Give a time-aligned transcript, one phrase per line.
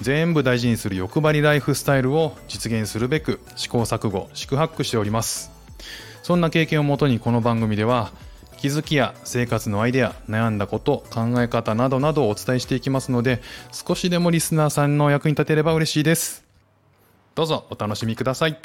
[0.00, 5.50] 全部大事にする欲張りライフスタイルを実現するべく試行錯誤四苦八苦しております。
[6.22, 8.10] そんな経験をもとにこの番組では
[8.56, 16.44] 気づきや生活のアイデア悩んだこと考え方などなどをお伝えしていきますので少しでもリスナーさんの役に立てれば嬉しいです。
[17.34, 18.58] どうぞお楽しみください。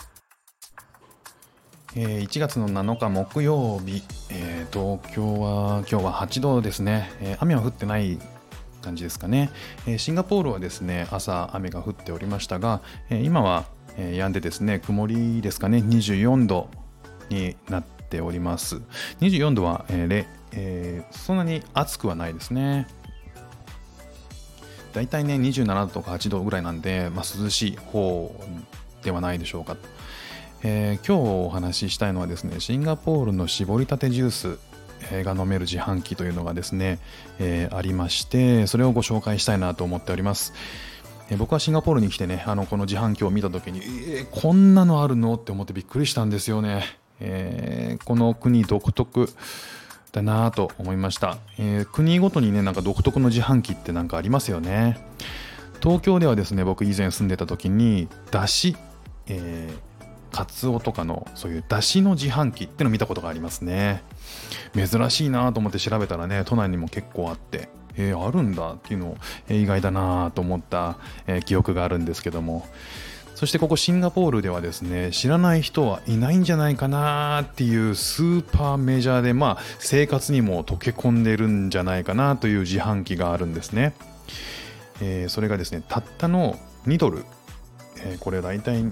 [1.95, 8.19] えー、1月の7日木曜日、えー、東京は今日は8度ですね、えー、雨は降ってない
[8.89, 9.51] 感じですかね、
[9.85, 13.65] えシンガポールはですね朝雨が降っておりましたが、え今は、
[13.97, 16.69] え止んでですね曇りですかね24度
[17.29, 18.81] になっております。
[19.21, 22.87] 24度は、ええー、そんなに暑くはないですね。
[24.93, 28.35] だいたいね27度とか8度ぐらいなんで、まあ、涼しい方
[29.03, 29.77] ではないでしょうか。
[30.63, 34.68] えー、今日お話ししたいのはですねシンガポールの絞りたてジュース
[35.23, 36.99] が飲める自販機というのがですね、
[37.39, 40.53] えー、ありましてそれをご紹介したいなと思っております、
[41.29, 45.35] え、僕はシンガポールに来てねあのこの自販機を見た時に、えー、こんなのあるの？
[45.35, 46.83] って思ってびっくりしたんですよね、
[47.19, 49.29] えこの国独特
[50.11, 54.97] だなと思いました、え国ごとにねなんか独特の自販機って何かありますよね。
[55.81, 58.75] 東京ではですね僕以前住んでた時にだし、
[59.27, 59.69] え
[60.31, 64.03] カツオとかのそういうだしの自販機っての見たことがありますね。
[64.73, 69.17] 珍しいなと思って調べたらね都内にも結構あってえー、あるんだっていうのを、
[69.49, 72.67] えー、意外だなと思った、えー、記憶があるんですけども。
[73.35, 83.93] そしてここシンガポールではですね知らない人はいないんじゃないかなっていうスーパーメジャーでまあ生活にも溶け込んでるんじゃないかなという自販機があるんですね、
[84.99, 87.23] えそれがですねたったの2ドル。
[88.01, 88.83] えー、これ大体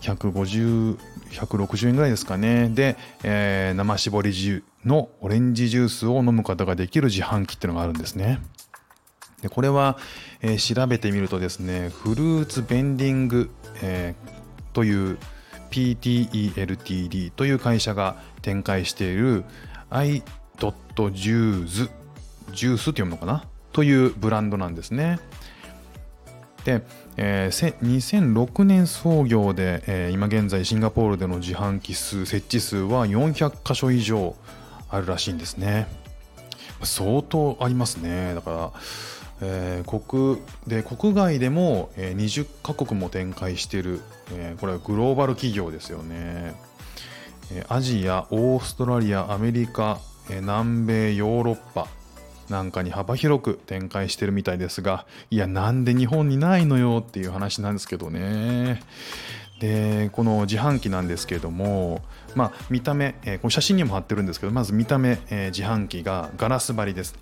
[0.00, 0.98] 150、
[1.30, 2.68] 160円ぐらいですかね。
[2.68, 8.40] で、えー、生搾りのオレンジジュースを飲むことができる自販機っていうのがあるんですね。
[9.42, 9.98] でこれは、
[10.40, 13.50] えー、調べてみるとですね、フルーツベンディング、
[13.82, 15.18] えー、という
[15.70, 19.44] PTELTD という会社が展開している
[19.90, 20.22] i.juice
[21.16, 23.44] ジュースって読むのかな？
[23.72, 25.18] というブランドなんですね。
[26.66, 26.82] で、
[27.16, 34.34] えー、2006年創業で、えー、今現在シンガポールでの自販機数設置数は400箇所以上
[34.90, 35.86] あるらしいんですね。
[36.82, 38.34] 相当ありますね。
[38.34, 38.72] だから、
[39.42, 44.00] えー、国で国外でも、え、20カ国も展開している、
[44.32, 46.54] えー、これはグローバル企業ですよね、
[47.52, 50.00] えアジアオーストラリアアメリカ、
[50.30, 51.86] え南米ヨーロッパ
[52.48, 58.80] なんかに幅広く展開してるみたいですがいやなんで日本にないのよっていう話なんですけどね。
[59.60, 62.02] でこの自販機なんですけれども
[62.34, 67.14] まあ見た目、えー、この写真にも貼ってるんですけどまず見た目、えー、自販機がガラス張りです。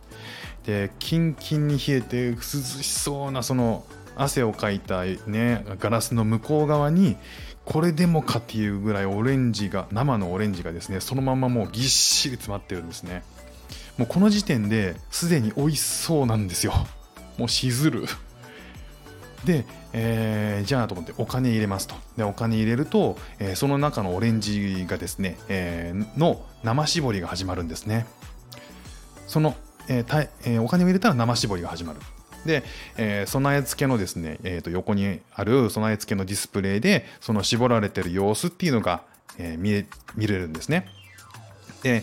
[0.64, 3.84] でキンキンに冷えて涼しそうなその
[4.16, 7.16] 汗をかいたねガラスの向こう側に
[7.64, 13.22] これでもかっていうぐらいオレンジが生のオレンジがですねそのままもうぎっしり詰まってるんですね。
[13.98, 16.72] もうこの時点ですでに美味しそうなんですよ。
[17.38, 18.06] もうしずる。
[19.44, 21.94] で、えー、じゃあと思ってお金入れますと。
[22.16, 28.06] でお金入れると、えー、その中のオレンジがですね、えー、の生搾りが始まるんですね。
[29.26, 29.54] その、
[29.88, 32.00] えーえー、お金を入れたら生搾りが始まる。
[32.46, 32.62] で、
[32.96, 39.02] えー、備え付けのですね、えー、と横にある備え付けのディスプレイでその絞られてる様子っていうのが、
[39.38, 40.86] えー、見見れるんですね。
[41.82, 42.02] で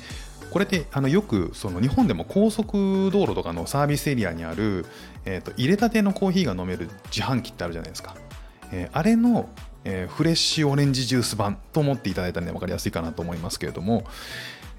[0.49, 4.85] これってあのよくその日本でも高速道路とかのサービスエリアにある、
[5.25, 8.15] えーと、入れたてのコーヒーが飲める自販機ってあるじゃないですか、
[8.71, 9.49] えー、あれの、
[9.85, 14.03] えー、フレッシュオレンジジュース版と思っていただいたらね分かりやすいかなと思いますけれども、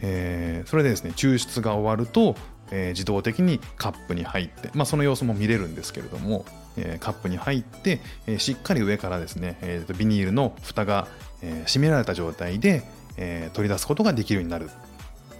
[0.01, 2.35] えー、それでですね抽出が終わると、
[2.71, 6.45] え自動的にカップに入って、まあ、その様子も見れるんですけれども、
[6.77, 11.07] えカップに入って、えしっかり上からですね、えー、とビニールの蓋が、
[11.43, 12.83] え閉められた状態で、
[13.19, 14.71] え取り出すことができるようになる。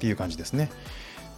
[0.03, 0.69] っていう感じですね。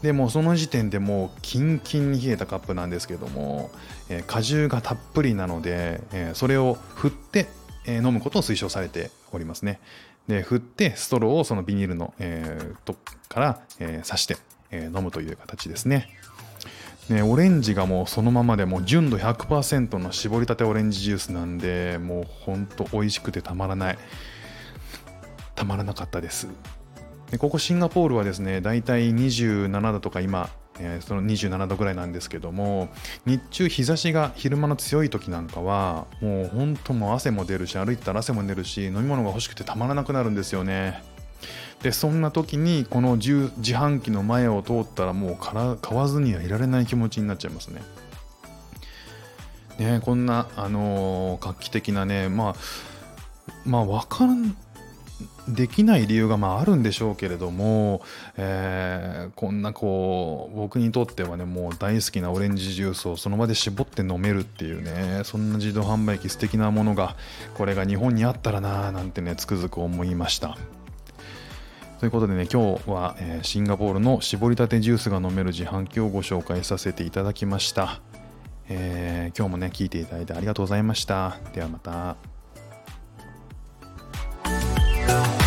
[0.00, 3.70] でもその時点でもうキンキンに冷えたカップなんですけども、
[4.08, 7.46] えー、果汁がたっぷりなので、えー、それを振って、
[7.84, 9.80] えー、飲むことを推奨されておりますね。
[10.28, 12.96] で振ってストローをそのビニールの、えー、と
[13.28, 14.38] から、えー、刺して、
[14.70, 16.08] えー、飲むという形ですね。
[17.10, 23.98] ね、オレンジがもうそのままでもう純度100%の絞りたてオレンジジュースなんでもうほんと美味しくてたまらない
[25.54, 26.48] たまらなかったです
[27.38, 30.50] ここシンガポールはですねだいたい27度とか今
[30.80, 32.88] え、その27度ぐらいなんですけども
[33.26, 41.02] 日中日差しが昼間の強い時なんかはもう本当もう汗も出るし歩いたら汗も出るし飲み物が欲しくてたまらなくなるんですよね。
[41.82, 47.82] でそんな時にこの自販機の前を通ったらもうから買わずにはいられない気持ちになっちゃいますね。
[49.78, 52.54] ねこんなあのー、画期的なねまあ
[53.66, 54.56] まあ分かん
[55.48, 58.02] できない理由がまああるんでしょうけれども、
[58.36, 67.16] えー、こんなこう僕にとってはねもう大好きなオレンジジュースをその場で絞って飲めるっていうねそんな自動販売機素敵なものが
[67.54, 70.56] これが日本にあったらなーなんてねつくづく思いました。
[72.00, 78.00] ということでね今日は、え、シンガポールの絞りたてジュースが飲める自販機をご紹介させていただきました、
[78.68, 81.38] えー、今日もね聞いていただいてありがとうございました。
[81.54, 82.33] ではまた。
[85.14, 85.43] you.